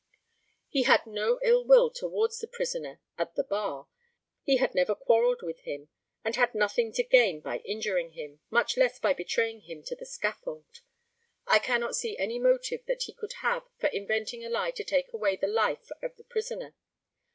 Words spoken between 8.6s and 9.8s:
less by betraying